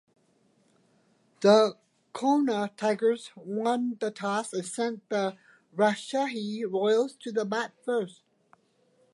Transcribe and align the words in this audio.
The 1.41 1.75
Khulna 2.15 2.75
Tigers 2.75 3.29
won 3.35 3.97
the 3.99 4.09
toss 4.09 4.51
and 4.51 4.65
sent 4.65 5.07
the 5.09 5.37
Rajshahi 5.75 6.63
Royals 6.67 7.13
to 7.17 7.45
bat 7.45 7.73
first. 7.85 8.21